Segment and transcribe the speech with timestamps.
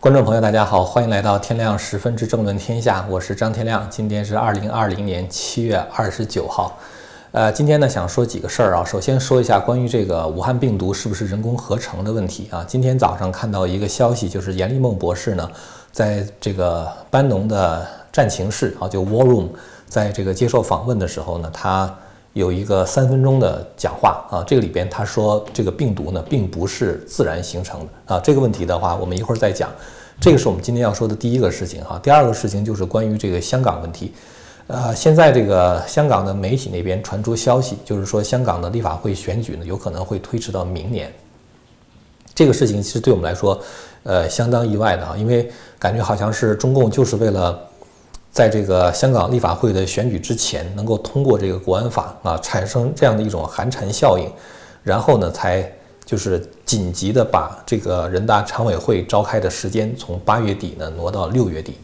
[0.00, 3.84] 观众朋友，大家好，欢迎来到天亮十分之正论天下，我是张天亮。
[3.90, 6.78] 今天是二零二零年七月二十九号。
[7.32, 8.84] 呃，今天呢想说几个事儿啊。
[8.84, 12.64] 首先说一下关于这个武汉病毒是不是人工合成的问题啊。
[12.64, 15.50] 今天早上看到一个消息，就是严立梦博士呢，
[15.90, 19.48] 在这个班农的战情室啊，就 War Room，
[19.88, 21.92] 在这个接受访问的时候呢，他。
[22.38, 29.68] 有一个三分钟的讲话啊，这个里边他说这个病毒呢并不是自然形成的啊，这个问题的话我们一会儿再讲，
[30.20, 31.98] 这个是我们今天要说的第一个事情哈。
[32.00, 34.12] 第二个事情就是关于这个香港问题，
[34.68, 41.12] 呃，现在这个香港的媒体那边传出消息，就是说香港的立法会选举呢有可能会推迟到明年，
[42.36, 43.60] 这个事情其实对我们来说，
[44.04, 47.67] 呃，相当意外的啊，因为感觉好像是中共就是为了。
[48.30, 54.30] 在这个香港立法会的选举之前，能够通过这个国安法啊，产生这样的一种寒蝉效应，
[54.84, 55.72] 然后呢，才
[56.04, 61.74] 就是紧急的把这个人大常委会召开的时间从八月底呢挪到六月底。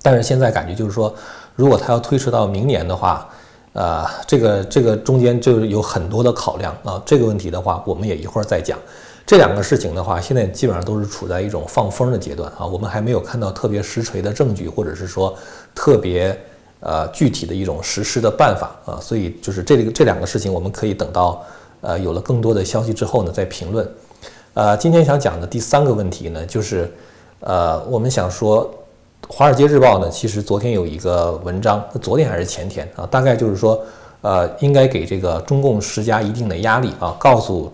[0.00, 1.14] 但是现在感觉就是说，
[1.54, 3.28] 如果他要推迟到明年的话，
[3.72, 7.00] 呃，这个这个中间就有很多的考量啊。
[7.06, 8.78] 这个问题的话，我们也一会儿再讲。
[9.24, 15.34] 这两个事情的话，现在基本上都是处在一种放风的阶段啊，我们还没有看到特别实锤的证据，或者是说
[15.74, 16.36] 特别
[16.80, 21.42] 呃具体的一种实施的办法啊，所以就是这个这两个事情，我们可以等到
[21.80, 23.88] 呃有了更多的消息之后呢再评论。
[24.54, 26.92] 呃，今天想讲的第三个问题呢，就是
[27.40, 28.68] 呃我们想说，
[29.32, 33.80] 《华尔街日报》呢，其实昨天有一个文章，昨天还是前天啊，大概就是说
[34.20, 37.72] 呃应该给这个中共施加一定的压力啊，告诉。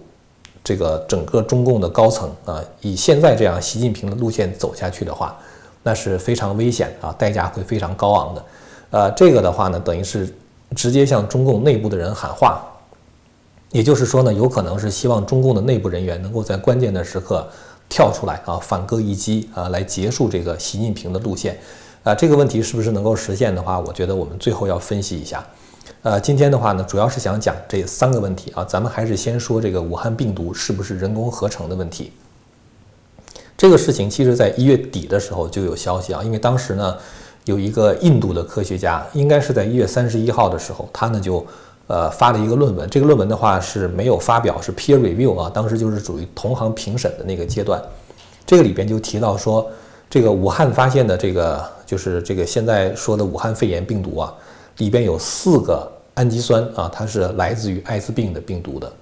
[0.68, 5.34] 这个整个中共的高层啊，以现在这样习近平的路线走下去的话，
[5.82, 8.44] 那是非常危险啊，代价会非常高昂的。
[8.90, 10.28] 呃，这个的话呢，等于是
[10.76, 12.62] 直接向中共内部的人喊话，
[13.70, 17.48] 也就是说呢，有可能是希望中共的内部人员能够在关键的时刻
[17.88, 21.58] 跳出来啊，反戈一击啊，来结束这个习近平的路线。
[22.02, 25.42] 啊，这个问题是不是能够实现的话，我觉得我们最后要分析一下。
[26.02, 28.64] 呃，今天的话呢，主要是想讲这三个问题啊。
[28.64, 32.12] 咱们还是先说这个武汉病毒是不是人工合成的问题。
[33.56, 36.96] 这个事情其实在一月底的时候就有消息啊，因为当时呢
[37.46, 41.44] 有一个印度的科学家，应该是在一月三十一号的时候，他呢就
[41.88, 42.88] 呃发了一个论文。
[42.88, 47.82] 这个论文的话是没有发表，是 peer review 啊，当时就是属于同行评审的那个阶段。
[48.46, 49.68] 这个里边就提到说，
[50.08, 54.32] 这个武汉发现的这个就是这个现在说的武汉肺炎病毒啊。
[54.78, 58.92] 里边有四个氨基酸啊，它是来自于艾滋病的病毒的。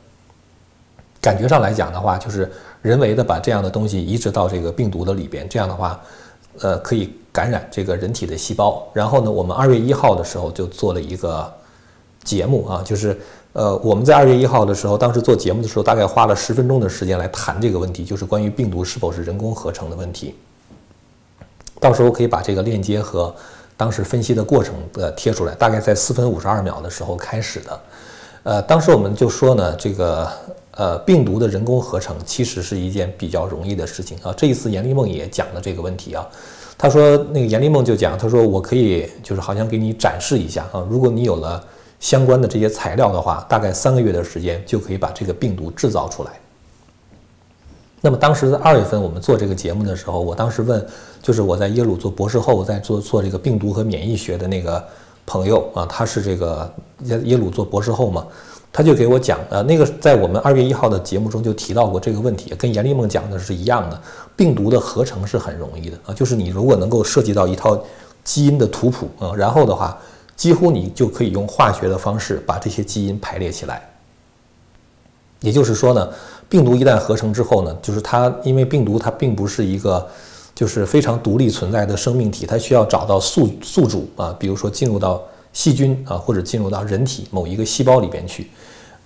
[1.19, 2.51] 感觉上来讲的话，就是
[2.83, 6.01] 人为的把这样的东西移植到这个病毒的里边，这样的话，
[6.61, 8.87] 呃，可以感染这个人体的细胞。
[8.93, 11.53] 然后呢，我们二月一号的时候就做了一个
[12.23, 13.19] 节目啊，就是
[13.55, 20.35] 呃，我们在二月一号的时候，当时做节目的时候，大概花了十分钟的时间来谈这个问题，就是关于病毒是否是人工合成的问题。
[21.81, 23.35] 到时候可以把这个链接和。
[23.77, 27.81] 当时分析的过程的贴出来，大概在四分五十二秒的时候开始的。
[28.43, 30.31] 呃，当时我们就说呢，这个
[30.71, 34.33] 呃病毒的人工合成其实是一件比较容易的事情啊。
[34.37, 36.27] 这一次严立梦也讲了这个问题啊，
[36.79, 41.63] 他说那个严立梦就讲，他说我可以就是好像给你展示一下啊，如果你有了
[41.99, 46.31] 相关的这些材料的话，大概三个月的时间就可以把这个病毒制造出来。
[48.07, 50.87] 那么当时在二月份我们做这个节目的时候，我当时问，
[51.21, 54.81] 就是我在耶鲁做博士后，在做做这个病毒和免疫学的那个
[55.27, 56.73] 朋友啊，他是这个
[57.03, 58.25] 耶耶鲁做博士后嘛，
[58.73, 64.01] 他就给我讲，呃，那个在我们二月一号的节目中就提到过这个问题，跟严立梦讲的是一样的，
[64.37, 67.77] 病毒的合成是很容易的啊，就是你如果能够涉及到一套
[68.23, 69.99] 基因的图谱啊，然后的话，
[70.37, 73.83] 几乎你就可以用化学的方式把这些基因排列起来，
[75.41, 76.09] 也就是说呢。
[76.49, 80.07] 病毒一旦合成之后呢，就是它，因为病毒它并不是一个，
[80.55, 85.21] 就是非常独立存在的生命体，它需要找到宿宿主啊，比如说进入到
[85.53, 88.49] 细菌啊，或者进入到人体某一个细胞里边去。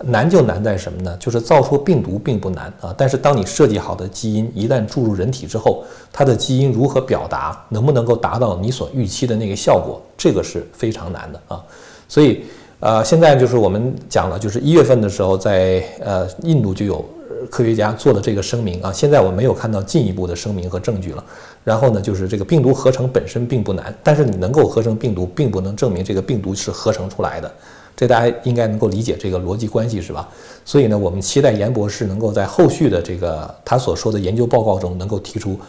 [0.03, 1.15] 难就难在什么呢？
[1.19, 11.63] 就是造出病毒并不难啊，但是当你设计好的基因一旦注入人体之后，它的基因如何表达，能不能够达到你所预期的那个效果，这个是非常难的啊。
[12.07, 12.43] 所以，
[12.79, 17.03] 呃，现在就是我们讲了，就是一月份的时候，在呃印度就有。
[17.49, 21.23] 科学家做的这个声明啊，现在我没有看到进一步的声明和证据了。
[21.63, 27.51] 然后呢，就是这个病毒合成本身并不难，但是你能够合成病毒，并不能证明这个病毒是合成出来的。
[27.95, 30.27] 这大家应该能够理解这个逻辑关系是吧？
[30.65, 35.59] 所以呢，我们期待严博士能够在后续的这个他所说的研究报告中，能够提出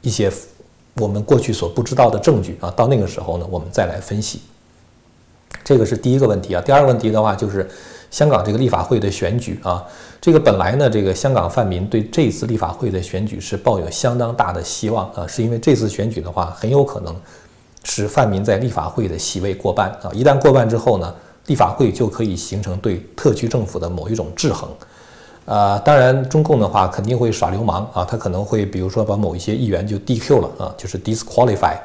[0.00, 0.30] 一些
[0.94, 2.70] 我们过去所不知道的证据啊。
[2.70, 4.40] 到那个时候呢，我们再来分析。
[5.64, 6.62] 这个是第一个问题啊。
[6.64, 7.68] 第二个问题的话就是
[8.10, 9.84] 香港这个立法会的选举啊，
[10.20, 17.14] 这个本来呢，这个香港泛民对这次立法会的选举是抱有相当大的希望啊，是因为这次选举的话很有可能
[17.84, 21.14] 使泛民在立法会的席位过半啊，一旦过半之后呢，
[21.46, 24.68] 立法会就可以形成对特区政府的某一种制衡。
[25.44, 31.76] 呃，当然，中共的话肯定会耍流氓啊，他可能会比如说把某一些议员就 DQ 了啊，就是 disqualify，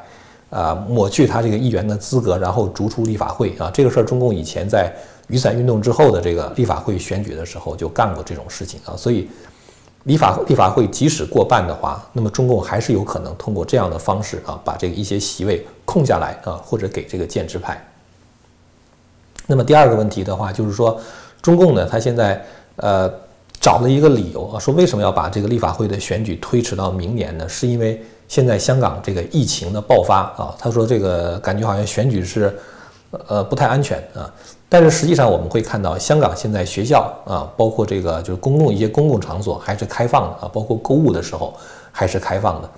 [0.50, 3.70] 啊，抹去他这个议员的资格，然后逐出立法会啊。
[3.72, 4.92] 这个事儿，中共以前在
[5.28, 8.96] 雨伞运动之后的这个立法会选举的时候就干过这种事情啊。
[8.96, 9.28] 所以，
[10.04, 17.82] 立法立法会即使过半的话，那么中共还是有可能通过这样的方式啊，把这个一些席位空下来啊，或者给这个建制派。
[19.46, 21.00] 那么第二个问题的话，就是说
[21.42, 22.44] 中共呢，他现在
[22.76, 23.12] 呃。
[23.60, 27.46] 找了一个理由啊，说为什么要把这个立法会的选举推迟到明年呢？
[27.48, 32.56] 是因为现在香港这个疫情的爆发啊，他说这个感觉好像选举是，
[33.26, 34.30] 呃不太安全啊。
[34.68, 41.54] 但是实际上我们会看到，香港现在学校啊，包括这个就是公共一些公共场所还是开放的啊，包括购物的时候
[41.90, 42.70] 还是开放的。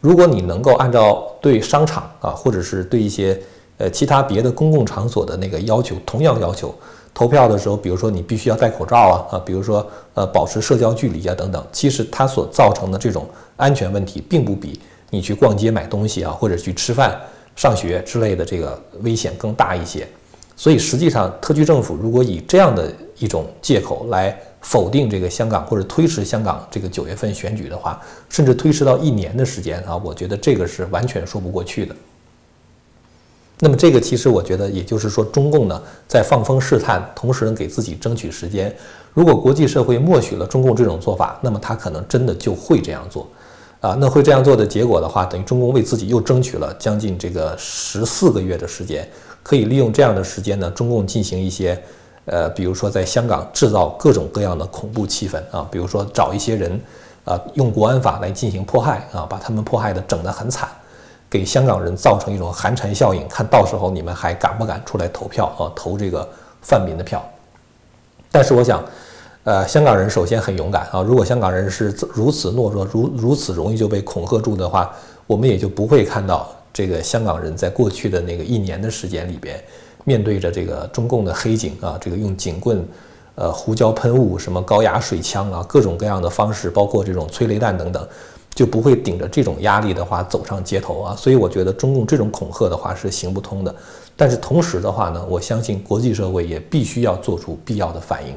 [0.00, 3.40] 如果你能够按照对商场啊，或者是对一些
[3.78, 6.74] 呃其他别的公共场所的那个要求，同样要求。
[7.14, 13.24] 投票的时候，比如说你必须要戴口罩啊啊，比如说呃保持社交距离啊等等，其实它所造成的这种
[13.56, 14.78] 安全问题，并不比
[15.10, 17.20] 你去逛街买东西啊或者去吃饭、
[17.54, 20.06] 上学之类的这个危险更大一些。
[20.56, 31.94] 所以实际上，特区政府如果以这样的一种借口来否定这个香港或者推迟香港这个九月份选举的话，甚至推迟到一年的时间啊，我觉得这个是完全说不过去的。
[33.58, 38.74] 那么这个其实我觉得，也就是说，中共呢在放风试探，同时能给自己争取时间。
[39.14, 43.26] 如果国际社会默许了中共这种做法，那么他可能真的就会这样做，
[43.86, 49.08] 啊，那会这样做的结果的话，等于中共为自己又争取了将近这个十四个月的时间，
[49.44, 51.80] 可以利用这样的时间呢，中共进行一些，
[52.24, 56.80] 呃，比如说在香港制造各种各样的恐怖气氛啊，比如说找一些人，
[57.24, 60.68] 啊，用国安法来进行迫害啊，把他们迫害的整得很惨。
[61.30, 65.70] 给香港人造成一种寒蝉效应，看到时候你们还敢不敢出来投票啊？
[65.76, 66.28] 投这个
[66.60, 67.24] 泛民的票。
[68.32, 68.82] 但是我想，
[69.46, 71.00] 呃，香港人首先很勇敢啊。
[71.02, 74.92] 如果香港人是如此懦弱，如如此容易就被恐吓住的话，
[75.24, 79.62] 我们也就不会看到这个香港人在过去的那个一年的时间里边，
[80.02, 82.84] 面对着这个中共的黑警啊，这个用警棍、
[83.36, 88.04] 呃胡椒喷雾、什么高压水枪啊，各种各样的方式，包括这种催泪弹等等。
[88.52, 93.72] 就不会顶着这种压力的话走上街头啊，所以我觉得中共这种恐吓的话是行不通的。
[94.16, 98.34] 但是同时的话呢，我相信国际社会也必须要做出必要的反应，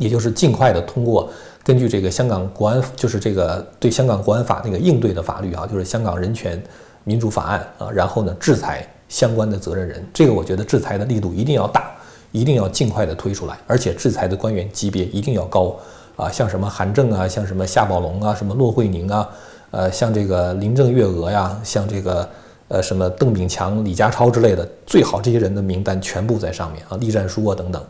[0.00, 1.30] 也就是尽快的通过
[1.62, 6.60] 根据这个香港国安，就是这个对香港国安法那个应对的法律啊，就是香港人权
[7.04, 10.04] 民主法案啊，然后呢制裁相关的责任人。
[10.12, 11.92] 这个我觉得制裁的力度一定要大，
[12.32, 15.76] 一定要尽快的推出来，而且制裁的官员级别一定要高。
[16.16, 19.26] 啊，像什么韩正啊，像什么夏宝龙啊，什么骆惠宁啊，
[19.70, 22.28] 呃，像这个林郑月娥呀，像这个
[22.68, 27.82] 呃什么邓炳强、李家超之类的，最好这些人的名单全部在上面啊，栗战书啊等等，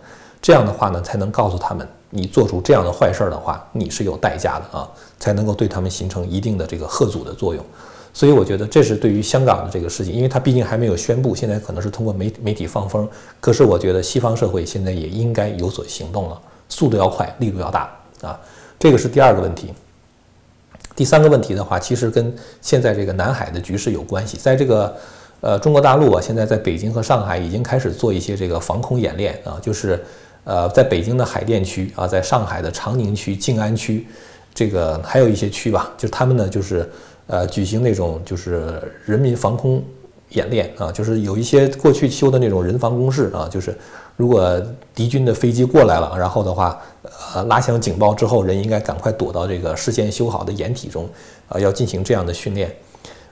[0.42, 4.88] 这样的话呢，才能告诉他们，你做出这样的坏事儿的话，你是有代价的啊，
[5.18, 7.64] 才能够对他们形成一定的这个贺阻的作用。
[8.12, 13.08] 所以我觉得这是对于香港的这个事情，因为它毕竟还没有宣布，现在可能是通过媒媒体放风，
[13.40, 17.88] 可是我觉得西方社会现在也应该有所行动了，速度要快，力度要大。
[18.22, 18.38] 啊，
[18.78, 19.72] 这个是第二个问题。
[20.96, 24.36] 第三个问题的话，其实跟现在这个南海的局势有关系。
[24.36, 24.94] 在这个
[25.40, 30.04] 呃中国大陆啊，现在在北京和上海已经开始做一些这个防空演练啊，就是
[30.50, 34.04] 呃在北京的海淀区啊，在上海的长宁区、静安区，
[34.52, 36.90] 这个还有一些区吧，就是他们呢就是
[37.28, 39.80] 呃举行那种就是人民防空
[40.30, 43.72] 演练啊，就是有一些过去修的那种人防工事啊，就是。
[44.16, 44.62] 如果
[44.94, 46.78] 敌军的飞机过来了，然后的话，
[47.34, 51.08] 呃，拉响警报之后，人应该赶快躲到这个事先修好的掩体中，
[51.48, 52.70] 啊，要进行这样的训练。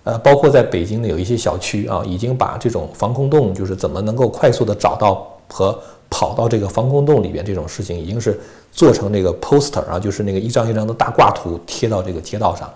[0.04, 5.78] 呃，包括在北京的有一些小区啊，已经把这种防空洞，就是怎么能够快速的找到和
[6.10, 8.38] 跑到这个防空洞里边这种事情，已经是
[8.72, 12.72] 做成这个 poster 啊，就是那个一张一张的大挂图贴到这个街道上，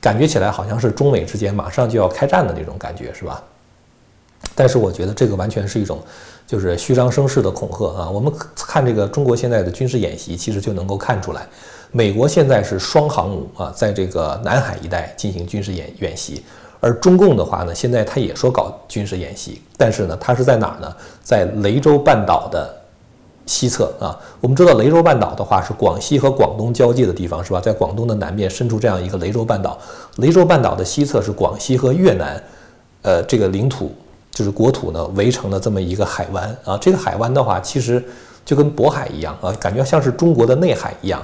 [0.00, 3.42] 感觉起来好像是中美之间马上就要开战的那种感觉，是吧？
[4.54, 6.00] 但是我觉得这个完全是一种。
[6.46, 8.08] 就是虚张声势的恐吓啊！
[8.08, 11.44] 我们看这个中国现在的军事演习，其实就能够看出来，
[11.90, 16.44] 美国现在是双航母啊，在这个南海一带进行军事演演习，
[16.80, 20.94] 而中共的话呢，现在他也说搞军事演习，但是呢，它是在哪儿呢？
[21.22, 22.74] 在雷州半岛的
[23.46, 24.18] 西侧啊。
[24.40, 27.60] 我们知道雷州半岛的话是广西和广东交界的地方，是吧？
[27.60, 29.78] 在广东的南面伸出这样一个雷州半岛，
[30.16, 32.42] 雷州半岛的西侧是广西和越南，
[33.02, 33.94] 呃，这个领土。
[34.32, 36.76] 就是国土呢围成了这么一个海湾啊。
[36.76, 38.04] 这个海湾的话，其实
[38.44, 41.22] 就跟渤海一样啊，感觉像是中国的内海一样。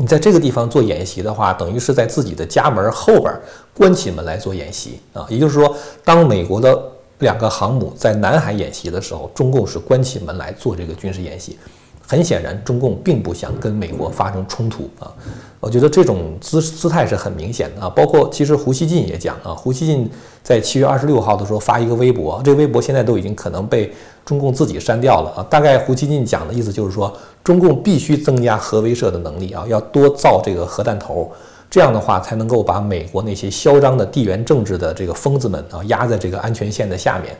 [0.00, 3.30] 你在这个地方做演习的话，等于是在自己的家门后边
[3.74, 5.26] 关起门来做演习啊。
[5.28, 6.82] 也就是说，当美国的
[7.18, 11.58] 两个航母在南海演习的时候，中共是关起门来做这个军事演习。
[12.06, 15.12] 很显然，中共并不想跟美国发生冲突啊。
[15.60, 17.90] 我觉得这种姿姿态是很明显的啊。
[17.90, 20.10] 包括其实胡锡进也讲啊，胡锡进
[20.42, 23.92] 在七月二十六号的时候发一个微博，这个微博现在都已经可能被
[24.24, 25.46] 中共自己删掉了啊。
[25.50, 27.12] 大概胡锡进讲的意思就是说。
[27.42, 31.32] 中共必须增加核威慑的能力啊，要多造这个核弹头，
[31.70, 37.34] 这样的话才能够把美国那些嚣张的地缘政治的这个疯子们啊压在这个安全线的下面，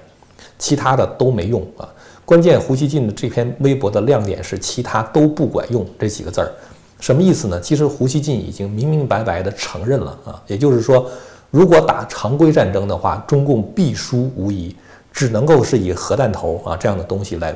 [0.59, 1.87] 其他的都没用啊。
[2.25, 6.51] 关键胡锡进的这篇微博的亮点是其他都不管用这几个字儿，
[6.99, 7.61] 什么意思呢？
[7.61, 11.07] 其实胡锡进已经明明白白的承认了啊，也就是说，
[11.51, 14.75] 如果打常规战争的话，中共必输无疑，
[15.13, 17.55] 只能够是以核弹头啊这样的东西来。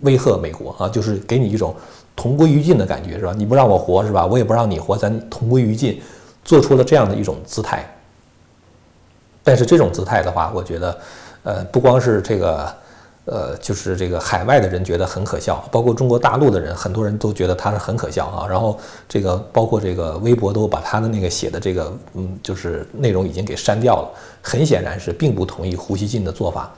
[0.00, 1.74] 威吓美国啊，就是给你一种
[2.16, 3.32] 同归于尽的感觉，是吧？
[3.34, 4.26] 你不让我活，是吧？
[4.26, 6.02] 我也不让你活，咱同归于尽，
[6.44, 7.88] 做出了这样的一种姿态。
[9.42, 10.98] 但是这种姿态的话，我觉得，
[11.44, 12.74] 呃，不光是这个，
[13.24, 18.46] 呃，就是这个海外的人觉得很可笑，包括中国大陆的人，很多人都觉得他是很可笑啊。
[18.46, 24.10] 然后这个包括这个微博都把他的那个写的这个，嗯，就是内容已经给删掉了，
[24.42, 26.70] 很显然是并不同意胡锡进的做法。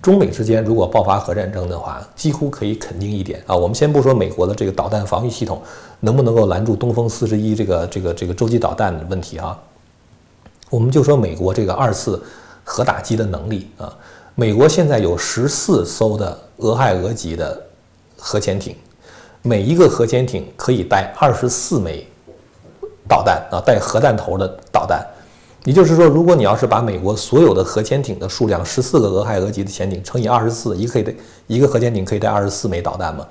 [0.00, 3.56] 中美之间如果爆发核战争的话，几乎可以肯定一点啊。
[3.56, 5.60] 我们先不说美国的这个导弹防御系统
[6.00, 9.58] 能不能够拦住东风四十一这个这个这个洲际导弹的问题啊，
[10.70, 12.22] 我们就说美国这个二次
[12.62, 13.92] 核打击的能力啊。
[14.36, 17.60] 美国现在有十四艘的俄亥俄级的
[18.16, 18.76] 核潜艇，
[19.42, 22.06] 每一个核潜艇可以带二十四枚
[23.08, 25.04] 导弹啊，带核弹头的导弹。
[25.64, 31.14] 也就是说，如果你要是把美国所有的核潜艇的数量，十四个俄亥俄级的潜艇乘以二十四，一个可以带
[31.46, 33.26] 一个核潜艇可以带二十四枚导弹嘛？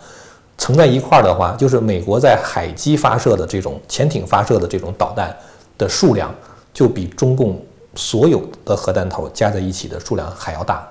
[0.58, 5.36] 乘在一块儿的话，就是美国在海基发射的这种潜艇发射的这种导弹
[5.78, 6.34] 的数量，
[6.74, 7.60] 就比中共
[7.96, 10.88] 所有的核弹头加在一起的数量还要大。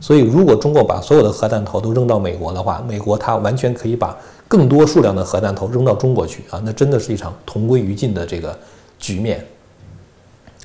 [0.00, 4.16] 所以，如果中国把所有的核弹头都扔到美国的话，美国它完全可以把
[4.46, 6.62] 更多数量的核弹头扔到中国去啊！
[6.64, 8.56] 那真的是一场同归于尽的这个
[8.98, 9.44] 局面。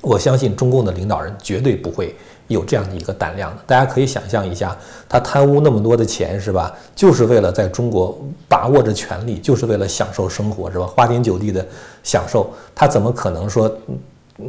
[0.04, 2.14] 我相信中共的领导人绝对不会
[2.50, 3.64] 有这样的一个胆量的。
[3.66, 6.76] 大家可以想象一下，他贪污那么多的钱，是吧？
[6.94, 10.86] 就是为了在中国把握着权力，就是为了享受生活，是吧？
[10.86, 11.66] 花天酒地的
[12.04, 13.74] 享受，他怎么可能说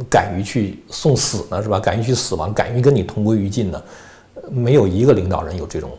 [0.09, 1.63] 敢于去送死呢？
[1.63, 1.79] 是吧？
[1.79, 3.81] 敢于去死亡，敢于跟你同归于尽呢？
[4.51, 5.89] 没有一个领导人有这种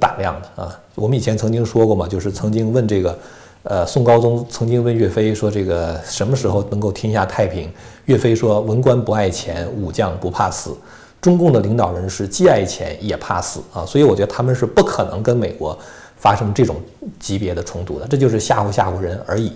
[0.00, 0.80] 胆量的啊！
[0.94, 3.16] 我们以前曾经说过嘛，就是曾经问这个。
[3.64, 7.72] 呃，宋高宗曾经问岳飞说：“这个什么时候能够天下太平？”
[8.06, 10.76] 岳飞说：“文官不爱钱，武将不怕死。”
[11.20, 15.78] 中共的领导人是既爱钱也怕死啊，所以我觉得他们是不可能跟美国
[16.16, 16.76] 发生这种
[17.20, 19.52] 级别的冲突的，这就是吓唬吓唬人而已。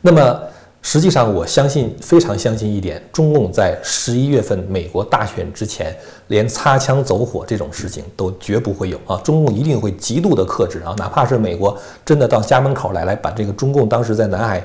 [0.00, 0.40] 那么。
[0.84, 5.96] 实际上，我相信非常相信一点，中共在十一月份美国大选之前，
[6.26, 9.16] 连擦枪走火这种事情都绝不会有啊！
[9.18, 10.92] 中共一定会极度的克制啊！
[10.98, 14.62] 哪怕是美国真的到家门口来，来把这个中共当时在南海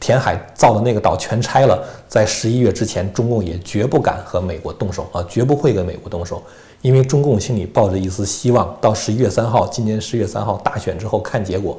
[0.00, 5.22] 填海造的那个岛全拆了，在十一月之前，中共也绝不敢和美国动手啊！
[5.28, 6.42] 绝不会跟美国动手，
[6.80, 11.78] 因为中共心里抱着一丝希望，到十一月三号，今年十月三号大选之后看结果。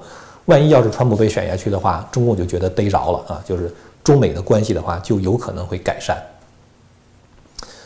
[0.49, 3.71] 万一要是川普被选下去的话，中共就觉得逮着了啊，就是
[4.03, 6.17] 中美的关系的话，就有可能会改善。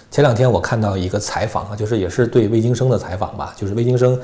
[0.09, 4.17] 前两天我看到一个采访啊，就是也是对魏京生的采访吧，就是魏京生，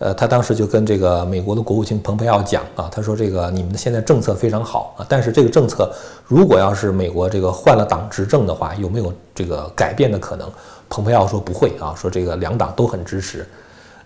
[0.00, 5.88] 呃，他当时就跟这个美国的国务卿蓬佩奥讲啊，他说这个你们的现在政策非常好啊，但是这个政策
[6.26, 10.50] 如果要是美国这个换了党执政的话，有没有这个改变的可能？
[10.88, 13.46] 蓬佩奥说不会啊，说这个两党都很支持。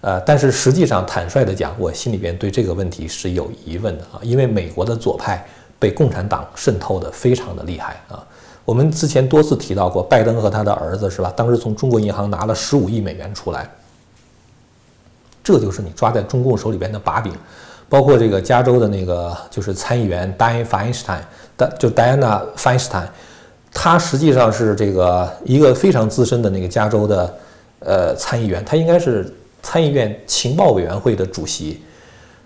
[0.01, 5.45] 呃，但是实际上，坦率的讲，我心里边对这个问题是有疑问的啊，因为美国的左派
[5.77, 8.25] 被共产党渗透的非常的厉害啊。
[8.65, 11.33] 我们之前多次提到过，拜登和他的儿子是吧？
[11.35, 13.69] 当时从中国银行拿了十五亿美元出来，
[15.43, 17.33] 这就是你抓在中共手里边的把柄。
[17.89, 21.23] 包括这个加州的那个就是参议员 Dianne Feinstein，
[21.77, 23.09] 就 Diana Feinstein，
[23.73, 27.35] 他实际上是这个一个非常资深的那个加州的
[27.81, 29.35] 呃参议员，他应该是。
[29.63, 31.83] 参议院情报委员会的主席，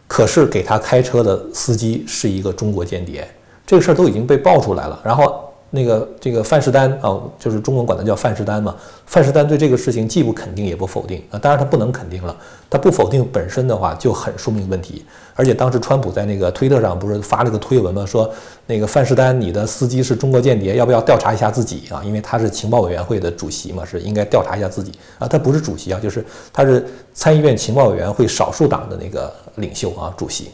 [0.08, 3.28] 可是给他开车的司机是一个中国间谍，
[3.66, 5.00] 这个事儿都已经被爆出来了。
[5.04, 8.76] 然后那个这个范士丹啊，就是中文管他叫范士丹嘛。
[9.06, 12.36] 范士丹对这个事情既不肯定也不否定啊，当然他不能肯定了，
[12.68, 15.04] 他不否定本身的话就很说明问题。
[15.34, 18.04] 而且当时川普在那个推特上不是发了个推文吗？
[18.04, 18.30] 说
[18.66, 22.02] 那个范士丹你的司机是中国间谍，要不要调查一下自己啊？
[22.04, 25.26] 因为他是情报委员会的主席嘛，是应该调查一下自己啊。
[25.26, 30.50] 他不是主席啊，就是他是参议院情报委员会少数党的那个领袖啊，主席。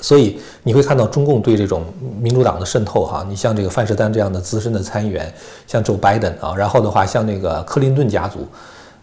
[0.00, 1.84] 所以你会看到中共对这种
[2.20, 5.32] 民主党的渗透，哈，你像这个范士丹这样的资深的参议员，
[5.66, 8.46] 像 Joe Biden 啊，然后的话像那个克林顿家族，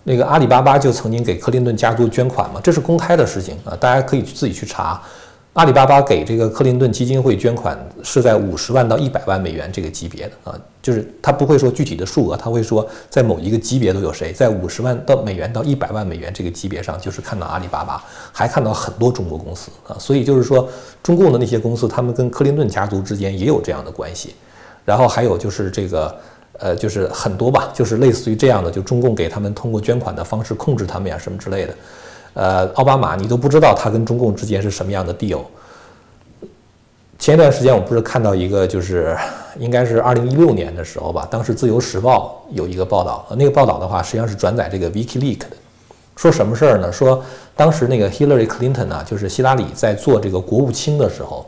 [0.04, 5.02] 那个阿里巴巴就曾经给克林顿家族捐款嘛，这是公开的事情啊，大家可以自己去查。
[5.56, 20.68] 阿里巴巴给这个克林顿基金会捐款是在五十万到一百万美元这个级别的啊，就是他不会说具体的数额，他会说在某一个级别都有谁，在五十万到美元到一百万美元这个级别上，就是看到阿里巴巴，还看到很多中国公司啊，所以就是说
[21.02, 24.36] 中共的那些公司，他们跟克林顿家族之间也有这样的关系，
[24.84, 26.14] 然后还有就是这个
[26.60, 31.74] 呃，就是很多吧，就是类似于这样的，就中共给他们通过捐款的方式控制他们呀什么之类的。
[32.36, 35.40] 呃，奥巴马，你都不知道他跟中共之间是什么样的 deal。
[37.18, 39.18] 前一段时间我不是看到一个，就是
[39.58, 45.48] 应该是二零一六年的时候吧，当时《自由时报》有一个报道，那个报道的话实际上是转载这个 Wiki Leak 的，
[46.18, 46.92] 说什么事儿呢？
[46.92, 47.24] 说
[47.56, 51.46] 当时那个 Hillary Clinton 呢，就是希拉里在做这个国务卿的时候，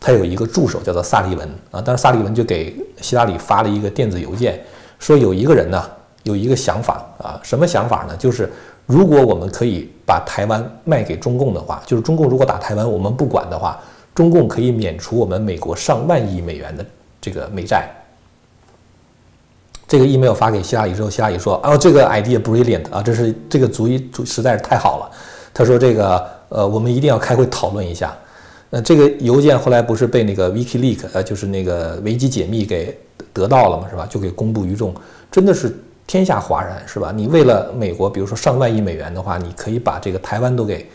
[0.00, 4.60] 他有一个助手叫做萨利文啊，当时萨利文就给希拉里发了一个电子邮件，
[4.98, 5.80] 说有一个人呢
[6.24, 8.16] 有一个想法啊，什么想法呢？
[8.16, 8.52] 就是。
[8.86, 13.80] 如果我们可以把台湾卖给中共的话，就是中共如果打台湾，我们不管的话，
[14.14, 16.84] 中共可以免除我们美国上万亿美元的
[17.20, 17.88] 这个美债。
[19.86, 25.10] 这个 email 发给希拉里之后，希拉里说：“哦，这个 idea brilliant 啊，这是这个主意实在是太好了。”
[25.54, 28.14] 他说：“这个呃，我们一定要开会讨论一下。”
[28.68, 32.98] 那这个邮件后来不是被那个 Wiki Leak 呃，就是那个维基解密给
[33.32, 34.06] 得到了嘛，是吧？
[34.10, 34.94] 就给公布于众，
[35.30, 35.74] 真的是。
[36.06, 37.12] 天下哗然，是吧？
[37.14, 40.86] 你为了美国，比如说上万亿美元的话，你可以把这个台湾都给，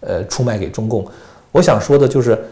[0.00, 1.06] 呃，出卖给中共。
[1.52, 2.42] 我想说的就是，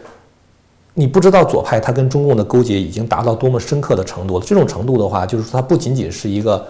[0.93, 4.45] 你不知道左派他跟中共的勾结已经达到多么深刻的程度了。
[4.45, 6.65] 这种程度的话，就是说它不仅仅是一个，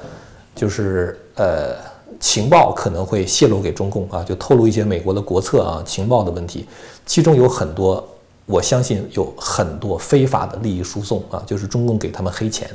[0.55, 1.75] 就是呃，
[2.19, 6.67] 情报可能会泄露给中共啊，就透露一些美国的国策啊，情报的问题，
[7.05, 8.03] 其中有很多，
[8.45, 12.67] 我相信有很多非法的利益输送啊，就是中共给他们黑钱。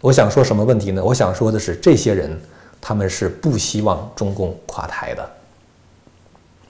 [0.00, 1.02] 我想说什么问题呢？
[1.02, 2.38] 我想说的是，这些人
[2.80, 5.28] 他们是不希望中共垮台的。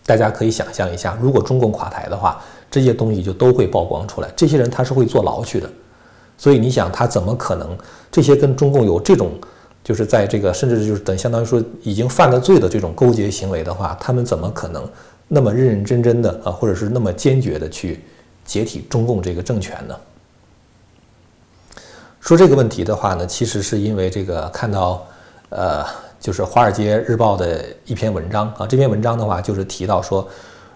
[0.05, 4.31] 大家可以想象一下，如果中共垮台的话，这些东西就都会曝光出来。
[4.37, 5.69] 这些人他是会坐牢去的，
[6.39, 7.77] 所以你想，他怎么可能
[8.11, 9.33] 这些跟中共有这种，
[9.83, 14.89] 就是在这个甚至就是等相当于说已经犯了罪的这种勾结行为的话，他们怎么可能
[15.27, 18.01] 那么认认真真的啊，或者是那么坚决的去
[18.45, 19.97] 解体中共这个政权呢？
[22.27, 25.01] 说这个问题的话呢，其实是因为这个看到，
[25.49, 25.87] 呃，
[26.19, 28.67] 就是《华尔街日报》的一篇文章啊。
[28.67, 30.27] 这篇文章的话，就是提到说，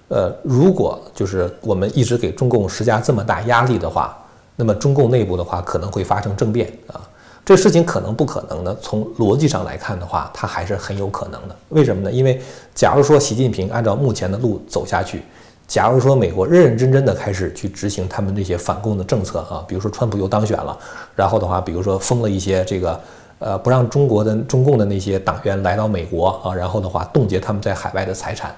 [0.07, 4.17] 呃，如果就是我们一直给中共施加这么大压力的话，
[4.55, 7.01] 那么中共内部的话可能会发生政变啊。
[7.45, 8.77] 这事情可能不可能呢？
[8.81, 11.57] 从逻辑上来看的话，它还是很有可能的。
[11.71, 12.13] 为什么呢？
[12.13, 12.41] 因为
[12.77, 15.25] 假如说习近平按照目前的路走下去。
[15.70, 20.76] 假如说美国认认真真的开始去执行他们那些反共的政策啊，比如说川普又当选了，
[21.14, 23.00] 然后的话，比如说封了一些这个
[23.38, 28.52] 呃不让中国的中共的那些党员来到美国啊，然后的话冻结他们在海外的财产，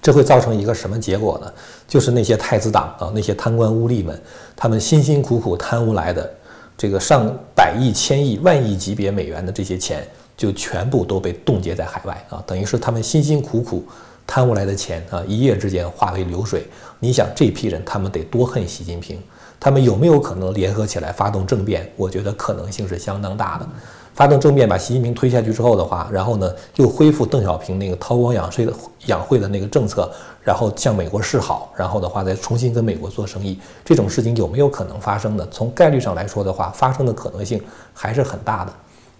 [0.00, 1.52] 这会造成一个什么结果呢？
[1.86, 4.18] 就是那些太子党啊，那些贪官污吏们，
[4.56, 6.34] 他们辛辛苦苦贪污来的
[6.74, 13.84] 这个上百亿、千亿、万亿级别美元的这些钱，就全部都被冻结在海外啊，等于是他们辛辛苦苦。
[14.26, 16.66] 贪污来的钱啊，一夜之间化为流水。
[16.98, 19.18] 你想这批人，他们得多恨习近平？
[19.60, 21.90] 他们有没有可能联合起来发动政变？
[21.96, 23.66] 我觉得可能性是相当大的。
[24.14, 28.72] 发动政变，把习近平推下去之后的话，然后呢，又恢复邓小平那个韬光养晦的
[29.06, 30.10] 养晦的那个政策，
[30.42, 35.46] 然后向美国示好，然后的话再重新跟美国做生意，这种事情有没有可能发生呢？
[35.50, 37.60] 从概率上来说的话，发生的可能性
[37.92, 38.72] 还是很大的。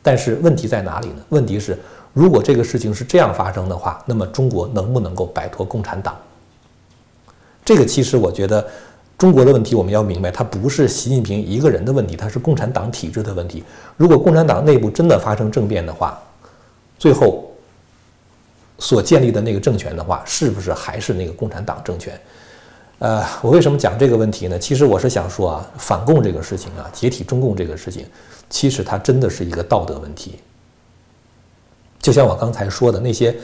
[0.03, 1.17] 但是问题在哪里呢？
[1.29, 1.79] 问题是。
[2.15, 6.17] 如果这个事情是这样发生的话，那么中国能不能够摆脱共产党？
[7.65, 8.65] 这个其实我觉得，
[9.19, 13.65] 中国的问题我们要明白，它不是习近平一个人的问题，它是共产党体制的问题。
[13.97, 16.17] 如果共产党内部真的发生政变的话，
[16.99, 17.51] 最后
[18.79, 22.19] 所建立的那个政权的话，是不是还是那个共产党政权？
[23.01, 24.57] 呃，我为什么讲这个问题呢？
[24.57, 28.07] 其实我是想说啊，反共这个事情啊，解体中共这个事情，
[28.49, 30.39] 其实它真的是一个道德问题。
[32.05, 33.35] 就像我刚才说的，那些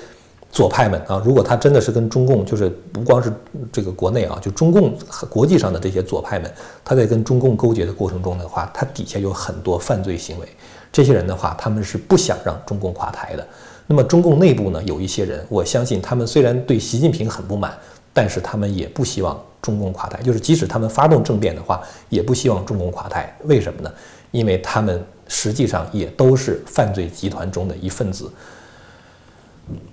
[0.52, 3.32] 左派们啊，如果他真的是跟中共，就是不光是
[3.72, 6.52] 这个国内啊，就中共和国际上的这些左派们，
[6.84, 10.46] 他在跟中共勾结的过程中的话，他底下有很多犯罪行为。
[10.92, 13.46] 这些人的话，他们是不想让中共垮台的。
[13.86, 17.72] 那么中共内部呢，有一些人，我相信他们虽然对习近平很不满，
[18.12, 20.22] 但是他们也不希望中共垮台。
[20.22, 23.34] 就是即使他们发动政变的话，也不希望中共垮台。
[23.44, 23.90] 为什么呢？
[24.32, 28.28] 因为他们实际上也都是犯罪集团中的一份子。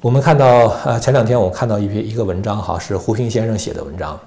[0.02, 4.20] 我们看到，呃，前两天我看到一篇一个文章，哈，是胡平先生写的文章。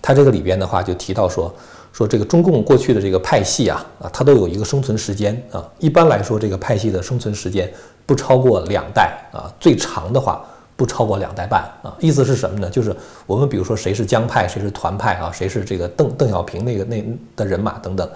[0.00, 1.54] 他这个里边的话就提到说，
[1.92, 5.62] 说这个中共过去的这个派系啊，啊，它都有一个生存时间啊。
[5.78, 7.70] 一般来说，这个派系的生存时间
[8.06, 10.42] 不超过两代啊，最长的话
[10.74, 11.94] 不超过两代半啊。
[12.00, 12.70] 意思是什么呢？
[12.70, 12.96] 就是
[13.26, 17.04] 我们比如说谁是江派，谁是团派啊，谁是这个邓邓小平那个那
[17.36, 18.08] 的人马等等。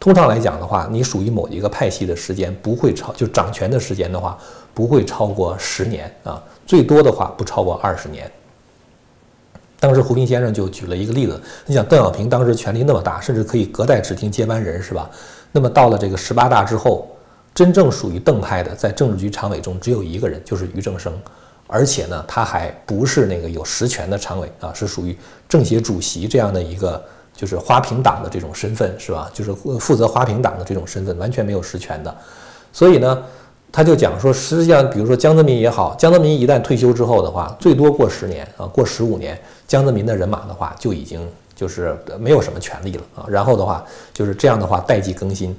[0.00, 4.38] 通常来讲的话，你属于某一个派系的时间不会超，就掌权的时间的话。
[4.74, 8.30] 不会超过十年啊，最多的话不超过二十年。
[9.80, 15.10] 当时胡平先生就举了一个例子，你想邓小平当时权力那么大，甚至可以隔代指定接班人，是吧？
[15.50, 17.08] 那么到了这个十八大之后，
[17.52, 21.12] 真正属于邓派的，在政治局常委中只有一个人，就是俞正声，
[21.66, 27.04] 而且呢，他还不是那个有实权的常委啊，是属于政协主席这样的一个，
[27.38, 29.30] 就是花瓶党的这种身份，是吧？
[29.32, 32.12] 就是负责花瓶党的这种身份，完全没有实权的，
[32.72, 33.22] 所以呢。
[33.70, 41.20] 他就讲说，实际上，比如说江泽民也好，江泽民一旦退休之后的话，最多过十年啊，过十五年，江泽民的人马的话就已经
[41.54, 43.26] 就是没有什么权利了啊。
[43.28, 45.54] 然后的话，就是这样的话代际更新。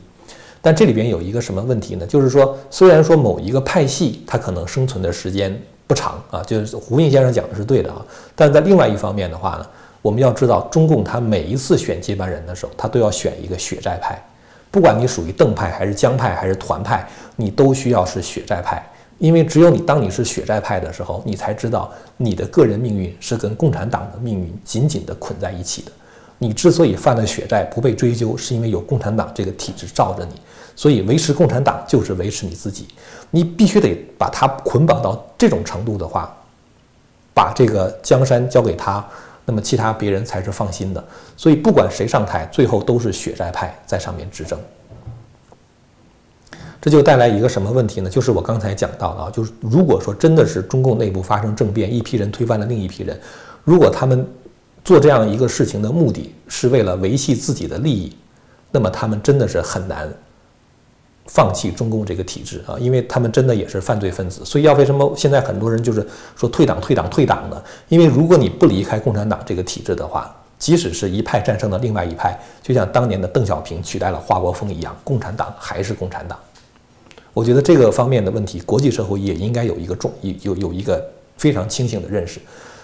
[0.59, 2.07] 但这里边有一个什么问题呢？
[2.07, 8.03] 就是说，虽然说某一个派系它可能生存的时间不长啊，就是胡应先生讲的是对的啊。
[8.35, 9.67] 但在另外一方面的话呢，
[10.01, 14.17] 我们要知道，中共他每一次选接班人的时候，他都要选一个血债派。
[14.71, 18.81] 不管你属于邓派还是江派还是团派，你都需要是血债派，
[19.17, 25.91] 因为只有你当你是血债派的时候，你才知道你的个人命运是跟共产党的命运紧紧地捆在一起的。
[26.37, 30.39] 你之所以犯了血债不被追究，是因为有共产党这个体制罩着你。
[30.75, 32.87] 所以维持共产党就是维持你自己，
[33.31, 36.33] 你必须得把它捆绑到这种程度的话，
[37.33, 39.05] 把这个江山交给他。
[39.49, 41.03] 那么其他别人才是放心的，
[41.35, 44.59] 所以不管谁上台，最后都是血债派在上面执政。
[46.79, 48.07] 这就带来一个什么问题呢？
[48.07, 53.19] 就是我刚才讲到的啊，就是如果说真的是中共内部发生政变，一批人推翻了另一批人，
[53.63, 54.23] 如果他们
[54.85, 58.15] 做这样一个事情的目的是为了维系自己的利益，
[58.69, 60.07] 那么他们真的是很难。
[61.31, 67.63] 放弃中共这个体制啊，因为他们真的也是犯罪分子，所以要为什么现在很多人就是说退党、退党、退党呢？
[67.87, 76.37] 因为如果你不离开共产党这个体制的话，即使是一派战胜了另外一派，就像当年的邓小平取代了华国锋一样，共产党还是共产党。
[77.31, 80.11] 我觉得这个方面的问题，国际社会也应该有一个重
[80.41, 80.99] 有有一个
[81.37, 82.39] 非常清醒的认识。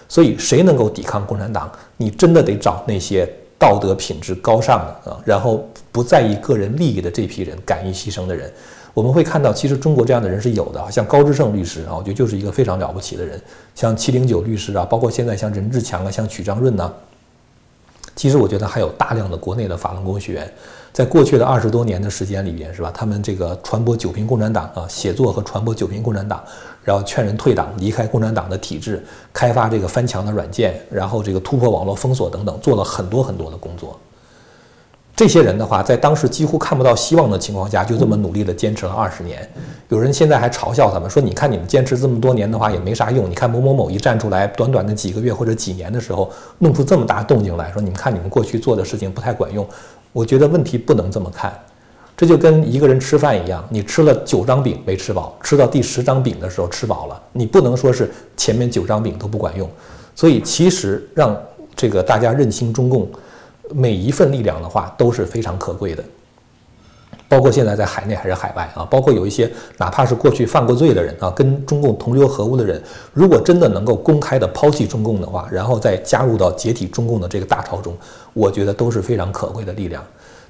[0.08, 3.28] 所以，谁能够抵抗共产党，你真的得找那些。
[3.58, 8.52] 道德品质高尚的啊，然后不在意个人利益的这批人，敢于牺牲的人，
[8.92, 13.40] 我们会看到，其实中国这样的人是有的，像高志胜律师啊，我觉得就是一个非常了不起的人，
[13.74, 16.92] 像七零九律师啊，包括现在像任志强啊，像曲张润呐，
[18.14, 20.52] 其实我觉得还有大量的国内的法轮功学员。
[20.96, 22.90] 在过去的二十多年的时间里边，是吧？
[22.94, 26.42] 他们这个传播九平共产党啊，写作和传播九平共产党，
[26.82, 33.94] 然后劝人退党、离开共产党的体制，开发这个翻墙的软件，然后这个突破网络封锁等等，做了很多很多的工作。
[35.14, 39.46] 这些人的话，在当时几乎看不到希望的情况下，就这么努力的坚持了二十年。
[39.88, 43.30] 有人现在还嘲笑他们说：“你看你们坚持这么多年的话，也没啥用。
[43.30, 49.66] 你看某某某一站出来，短短的几个月或者几年的时候，弄出这么大动静来说，你们看你们过去做的事情不太管用。”
[50.16, 51.54] 我觉得问题不能这么看，
[52.16, 59.68] 这就跟一个人吃饭一样，你吃了九张饼没吃饱，吃到第十张饼的时候吃饱了，你不能说是前面九张饼都不管用。
[60.14, 61.38] 所以其实让
[61.74, 63.06] 这个大家认清中共
[63.74, 66.02] 每一份力量的话都是非常可贵的，
[67.28, 72.80] 包括现在在海内还是海外啊，包括有一些哪怕是过去犯过罪的人啊，跟中共同流合污的人，
[73.12, 77.96] 如果真的能够公开的抛弃中共的话，然后再加入到解体中共的这个大潮中。
[78.32, 80.04] 我觉得都是非常可贵的力量，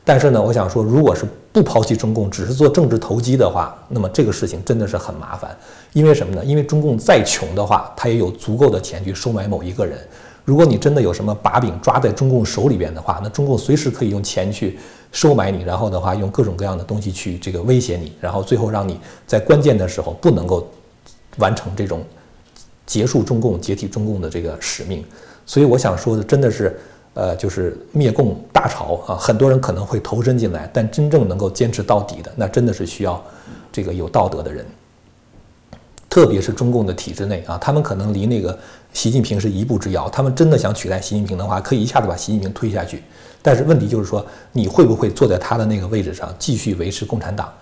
[0.05, 5.57] 但是呢，我想说，如果是不抛弃中共，只是做政治投机的话，那么这个事情真的是很麻烦。
[5.92, 6.44] 因为什么呢？
[6.44, 9.98] 因为中共再穷的话，他也有足够的钱去收买某一个人。
[10.46, 14.78] 如果你真的有什么把柄抓在中共手里边的话，那中共随时可以用钱去
[15.12, 20.66] 收买你，然后的话用各种各样的东西去这个威胁你，然后最后让你在关键的时候不能够
[21.37, 22.02] 完成这种
[22.87, 25.04] 结束中共、解体中共的这个使命。
[25.44, 26.74] 所以我想说的，真的是。
[27.18, 33.24] 呃，就是灭共大潮啊，很多人可能会投身进来，但真正能够坚持到底的，那真的是需要
[33.72, 34.66] 这个有道德的人。
[36.16, 38.59] 特别是中共的体制内啊，他们可能离那个
[38.94, 40.09] 习近平是一步之遥。
[40.09, 43.02] 他们真的想取代习近平的话，可以一下子把习近平推下去。
[43.42, 47.52] 但是问题就是说，你会不会坐在他的那个位置上继续维持共产党？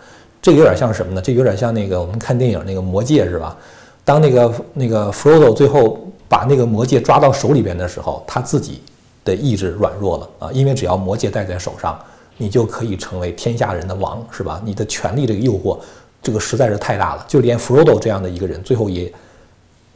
[0.40, 1.20] 这有点像什么呢？
[1.20, 3.56] 这有点像那个我们看电影那个魔戒是吧？
[4.04, 8.80] 当那个那个 Frodo 最后把那个魔戒抓到手里边的时候，他自己
[9.24, 11.98] 的意志软弱了啊，因为只要魔戒戴在手上，
[12.36, 14.62] 你就可以成为天下人的王，是吧？
[14.64, 15.76] 你的权力这个诱惑，
[16.24, 19.12] 这个实在是太大了，就连 Frodo 这样的一个人，最后也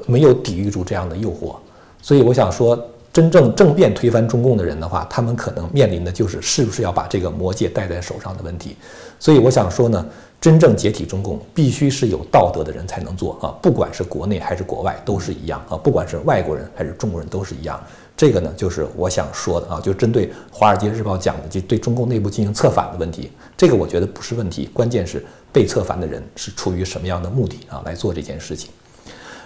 [0.06, 1.56] 没有抵御住这样的诱惑。
[2.00, 2.78] 所以我想说，
[3.12, 8.76] 真正政变推翻中共的人的话，他们可能面临的就是是不是要把这个魔戒戴在手上的问题。
[9.18, 10.06] 所以我想说呢。
[10.40, 13.50] 真正解体中共，必须是有道德的人才能做啊！
[13.60, 15.76] 不管是国内还是国外，都是一样啊！
[15.76, 17.82] 不管是外国人还是中国人，都是一样。
[18.18, 19.80] 这个呢，就是我想说的啊！
[19.80, 28.70] 就针对《华尔街日报》讲的，就对中共内部进行策反的问题，这个我觉得不是问题，关键是被策反的人是出于什么样的目的啊来做这件事情。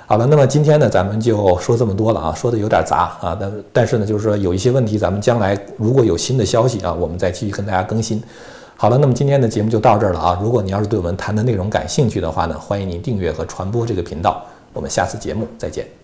[0.07, 8.23] 好了，那么今天呢，咱们就说这么多了啊，说的有点杂啊，但但是呢，就是说有一些问题，咱们将来如果有新的消息啊，我们再继续跟大家更新。
[8.75, 10.41] 好了，那么今天的节目就到这儿了啊！
[10.43, 14.43] 如果你要是对我们谈的内容感兴趣的话呢，欢迎您订阅和传播这个频道。
[14.73, 16.02] 我们下次节目再见。